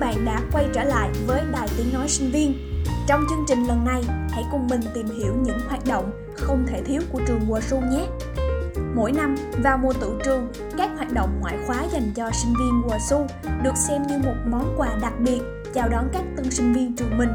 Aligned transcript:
bạn 0.00 0.24
đã 0.24 0.42
quay 0.52 0.66
trở 0.72 0.84
lại 0.84 1.10
với 1.26 1.42
Đài 1.52 1.68
Tiếng 1.76 1.92
Nói 1.92 2.08
Sinh 2.08 2.30
viên. 2.30 2.82
Trong 3.06 3.24
chương 3.30 3.44
trình 3.48 3.66
lần 3.66 3.84
này, 3.84 4.02
hãy 4.30 4.44
cùng 4.50 4.66
mình 4.66 4.80
tìm 4.94 5.06
hiểu 5.06 5.34
những 5.42 5.58
hoạt 5.68 5.86
động 5.86 6.10
không 6.36 6.66
thể 6.66 6.82
thiếu 6.82 7.02
của 7.12 7.20
trường 7.26 7.40
WSU 7.48 7.90
nhé. 7.90 8.06
Mỗi 8.94 9.12
năm, 9.12 9.34
vào 9.62 9.78
mùa 9.78 9.92
tự 9.92 10.18
trường, 10.24 10.48
các 10.78 10.90
hoạt 10.96 11.12
động 11.12 11.38
ngoại 11.40 11.56
khóa 11.66 11.84
dành 11.92 12.12
cho 12.14 12.30
sinh 12.30 12.54
viên 12.58 12.82
WSU 12.82 13.26
được 13.62 13.76
xem 13.76 14.02
như 14.06 14.18
một 14.18 14.36
món 14.46 14.74
quà 14.76 14.88
đặc 15.02 15.12
biệt 15.20 15.40
chào 15.74 15.88
đón 15.88 16.08
các 16.12 16.22
tân 16.36 16.50
sinh 16.50 16.72
viên 16.72 16.96
trường 16.96 17.18
mình. 17.18 17.30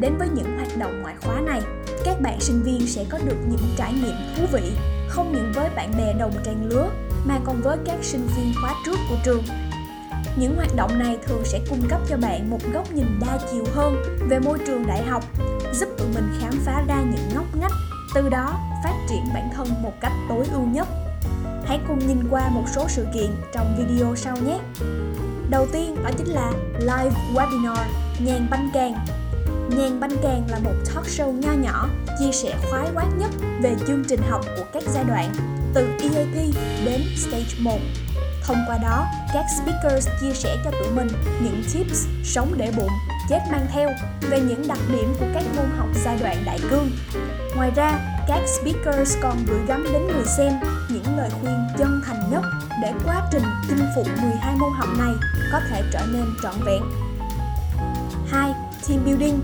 Đến 0.00 0.12
với 0.18 0.28
những 0.34 0.56
hoạt 0.56 0.78
động 0.78 1.02
ngoại 1.02 1.14
khóa 1.22 1.40
này, 1.40 1.60
các 2.04 2.20
bạn 2.20 2.40
sinh 2.40 2.62
viên 2.62 2.86
sẽ 2.86 3.04
có 3.08 3.18
được 3.18 3.36
những 3.48 3.62
trải 3.76 3.92
nghiệm 3.92 4.16
thú 4.36 4.46
vị 4.52 4.72
không 5.08 5.32
những 5.32 5.52
với 5.54 5.70
bạn 5.76 5.92
bè 5.98 6.12
đồng 6.18 6.32
trang 6.44 6.68
lứa 6.68 6.90
mà 7.24 7.38
còn 7.44 7.60
với 7.62 7.78
các 7.84 7.96
sinh 8.02 8.26
viên 8.36 8.52
khóa 8.60 8.74
trước 8.86 8.96
của 9.10 9.16
trường 9.24 9.42
những 10.36 10.56
hoạt 10.56 10.76
động 10.76 10.98
này 10.98 11.18
thường 11.26 11.42
sẽ 11.44 11.60
cung 11.70 11.88
cấp 11.88 12.00
cho 12.08 12.16
bạn 12.16 12.50
một 12.50 12.58
góc 12.72 12.92
nhìn 12.92 13.06
đa 13.20 13.38
chiều 13.52 13.64
hơn 13.74 14.18
về 14.28 14.38
môi 14.38 14.58
trường 14.66 14.86
đại 14.86 15.02
học, 15.02 15.24
giúp 15.72 15.88
tụi 15.98 16.08
mình 16.14 16.28
khám 16.40 16.52
phá 16.64 16.84
ra 16.88 17.02
những 17.02 17.28
ngóc 17.34 17.56
ngách, 17.60 17.72
từ 18.14 18.28
đó 18.28 18.60
phát 18.84 18.94
triển 19.08 19.24
bản 19.34 19.50
thân 19.56 19.68
một 19.82 19.92
cách 20.00 20.12
tối 20.28 20.46
ưu 20.52 20.62
nhất. 20.62 20.88
Hãy 21.64 21.80
cùng 21.88 21.98
nhìn 21.98 22.28
qua 22.30 22.48
một 22.48 22.64
số 22.74 22.84
sự 22.88 23.06
kiện 23.14 23.30
trong 23.52 23.76
video 23.78 24.14
sau 24.16 24.36
nhé. 24.36 24.58
Đầu 25.50 25.66
tiên 25.72 25.96
đó 26.04 26.10
chính 26.18 26.28
là 26.28 26.52
live 26.78 27.16
webinar, 27.34 27.84
nhàn 28.18 28.46
banh 28.50 28.70
càng. 28.74 28.94
Nhàn 29.76 30.00
banh 30.00 30.16
càng 30.22 30.46
là 30.50 30.58
một 30.58 30.74
talk 30.94 31.04
show 31.04 31.32
nho 31.32 31.52
nhỏ, 31.52 31.88
chia 32.18 32.32
sẻ 32.32 32.54
khoái 32.70 32.88
quát 32.94 33.06
nhất 33.18 33.30
về 33.62 33.76
chương 33.86 34.04
trình 34.08 34.20
học 34.28 34.44
của 34.56 34.64
các 34.72 34.82
giai 34.94 35.04
đoạn, 35.04 35.32
từ 35.74 35.88
EAP 36.00 36.54
đến 36.84 37.00
Stage 37.16 37.54
1 37.58 37.78
Thông 38.48 38.64
qua 38.66 38.78
đó, 38.78 39.06
các 39.34 39.44
speakers 39.58 40.08
chia 40.20 40.32
sẻ 40.34 40.56
cho 40.64 40.70
tụi 40.70 40.94
mình 40.94 41.08
những 41.42 41.62
tips 41.72 42.06
sống 42.24 42.54
để 42.56 42.72
bụng, 42.76 42.90
chết 43.28 43.40
mang 43.50 43.66
theo 43.72 43.90
về 44.20 44.40
những 44.40 44.68
đặc 44.68 44.78
điểm 44.92 45.14
của 45.20 45.26
các 45.34 45.44
môn 45.56 45.66
học 45.76 45.88
giai 46.04 46.18
đoạn 46.20 46.36
đại 46.46 46.58
cương. 46.70 46.90
Ngoài 47.56 47.70
ra, 47.76 47.98
các 48.28 48.40
speakers 48.48 49.16
còn 49.22 49.36
gửi 49.46 49.60
gắm 49.68 49.84
đến 49.92 50.06
người 50.06 50.24
xem 50.36 50.52
những 50.88 51.16
lời 51.16 51.30
khuyên 51.40 51.66
chân 51.78 52.00
thành 52.06 52.30
nhất 52.30 52.42
để 52.82 52.92
quá 53.04 53.22
trình 53.32 53.42
chinh 53.68 53.86
phục 53.96 54.06
12 54.22 54.56
môn 54.56 54.72
học 54.72 54.88
này 54.98 55.12
có 55.52 55.60
thể 55.70 55.82
trở 55.92 56.00
nên 56.12 56.24
trọn 56.42 56.54
vẹn. 56.66 56.82
2. 58.30 58.54
Team 58.88 59.04
building 59.04 59.40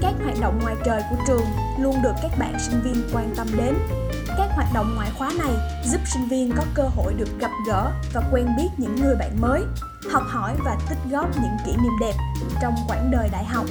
các 0.00 0.14
hoạt 0.24 0.36
động 0.40 0.58
ngoài 0.62 0.76
trời 0.84 1.02
của 1.10 1.16
trường 1.26 1.46
luôn 1.78 1.94
được 2.02 2.12
các 2.22 2.30
bạn 2.38 2.54
sinh 2.60 2.80
viên 2.84 3.02
quan 3.12 3.34
tâm 3.36 3.46
đến 3.56 3.74
các 4.38 4.48
hoạt 4.54 4.68
động 4.74 4.94
ngoại 4.94 5.10
khóa 5.18 5.32
này 5.38 5.52
giúp 5.84 6.00
sinh 6.14 6.28
viên 6.28 6.52
có 6.56 6.62
cơ 6.74 6.82
hội 6.82 7.14
được 7.14 7.28
gặp 7.38 7.50
gỡ 7.66 7.90
và 8.12 8.22
quen 8.32 8.46
biết 8.56 8.68
những 8.76 8.96
người 8.96 9.16
bạn 9.16 9.40
mới, 9.40 9.62
học 10.10 10.22
hỏi 10.26 10.54
và 10.64 10.78
tích 10.88 10.98
góp 11.10 11.28
những 11.36 11.56
kỷ 11.66 11.72
niệm 11.72 11.92
đẹp 12.00 12.14
trong 12.62 12.74
quãng 12.88 13.10
đời 13.10 13.28
đại 13.32 13.44
học. 13.44 13.66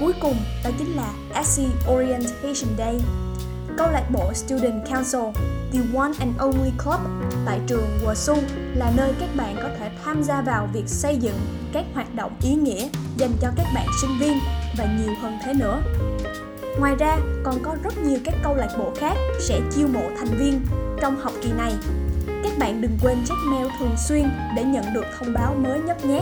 Cuối 0.00 0.12
cùng, 0.20 0.36
đó 0.64 0.70
chính 0.78 0.96
là 0.96 1.42
SC 1.42 1.62
Orientation 1.90 2.76
Day. 2.78 3.00
Câu 3.78 3.90
lạc 3.90 4.10
bộ 4.12 4.32
Student 4.34 4.88
Council, 4.90 5.22
the 5.72 5.80
one 5.94 6.12
and 6.20 6.38
only 6.38 6.70
club 6.84 7.00
tại 7.46 7.60
trường 7.66 7.88
WSU 8.04 8.36
là 8.74 8.92
nơi 8.96 9.12
các 9.20 9.28
bạn 9.36 9.56
có 9.62 9.68
thể 9.78 9.90
tham 10.04 10.22
gia 10.22 10.40
vào 10.40 10.68
việc 10.72 10.88
xây 10.88 11.16
dựng 11.16 11.34
các 11.72 11.84
hoạt 11.94 12.14
động 12.14 12.32
ý 12.42 12.54
nghĩa 12.54 12.88
dành 13.16 13.30
cho 13.40 13.48
các 13.56 13.66
bạn 13.74 13.86
sinh 14.00 14.10
viên 14.20 14.38
và 14.78 14.84
nhiều 14.84 15.14
hơn 15.22 15.38
thế 15.44 15.54
nữa. 15.54 15.82
Ngoài 16.78 16.94
ra, 16.98 17.18
còn 17.44 17.54
có 17.62 17.76
rất 17.84 17.98
nhiều 17.98 18.18
các 18.24 18.34
câu 18.44 18.54
lạc 18.54 18.68
bộ 18.78 18.92
khác 18.96 19.16
sẽ 19.40 19.60
chiêu 19.70 19.88
mộ 19.88 20.02
thành 20.18 20.38
viên 20.38 20.60
trong 21.00 21.16
học 21.20 21.32
kỳ 21.42 21.52
này. 21.52 21.72
Các 22.26 22.52
bạn 22.58 22.80
đừng 22.80 22.98
quên 23.02 23.18
check 23.18 23.40
mail 23.46 23.66
thường 23.78 23.94
xuyên 24.08 24.28
để 24.56 24.64
nhận 24.64 24.84
được 24.94 25.04
thông 25.18 25.32
báo 25.32 25.54
mới 25.54 25.80
nhất 25.80 26.04
nhé. 26.04 26.20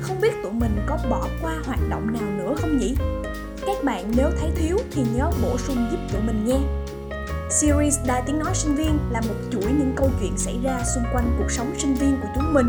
Không 0.00 0.20
biết 0.20 0.32
tụi 0.42 0.52
mình 0.52 0.78
có 0.86 0.98
bỏ 1.10 1.28
qua 1.42 1.54
hoạt 1.66 1.80
động 1.90 2.12
nào 2.12 2.30
nữa 2.38 2.54
không 2.60 2.78
nhỉ? 2.78 2.94
Các 3.68 3.84
bạn 3.84 4.12
nếu 4.16 4.30
thấy 4.40 4.50
thiếu 4.56 4.78
thì 4.92 5.02
nhớ 5.14 5.30
bổ 5.42 5.58
sung 5.58 5.88
giúp 5.90 5.98
tụi 6.12 6.22
mình 6.22 6.44
nha. 6.44 6.58
Series 7.50 7.98
Đài 8.06 8.22
Tiếng 8.26 8.38
Nói 8.38 8.54
Sinh 8.54 8.74
Viên 8.74 8.98
là 9.10 9.20
một 9.20 9.34
chuỗi 9.52 9.72
những 9.72 9.92
câu 9.96 10.10
chuyện 10.20 10.38
xảy 10.38 10.58
ra 10.62 10.80
xung 10.94 11.04
quanh 11.12 11.36
cuộc 11.38 11.50
sống 11.50 11.74
sinh 11.78 11.94
viên 11.94 12.20
của 12.22 12.28
chúng 12.34 12.54
mình. 12.54 12.66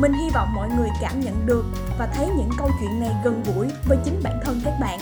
Mình 0.00 0.12
hy 0.12 0.30
vọng 0.34 0.48
mọi 0.54 0.68
người 0.76 0.88
cảm 1.00 1.20
nhận 1.20 1.46
được 1.46 1.64
và 1.98 2.08
thấy 2.14 2.26
những 2.36 2.50
câu 2.58 2.70
chuyện 2.80 3.00
này 3.00 3.14
gần 3.24 3.42
gũi 3.42 3.66
với 3.88 3.98
chính 4.04 4.20
bản 4.22 4.40
thân 4.44 4.60
các 4.64 4.74
bạn 4.80 4.98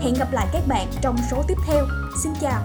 Hẹn 0.00 0.14
gặp 0.14 0.32
lại 0.32 0.46
các 0.52 0.62
bạn 0.68 0.88
trong 1.00 1.16
số 1.30 1.42
tiếp 1.48 1.58
theo. 1.66 1.86
Xin 2.22 2.32
chào! 2.40 2.62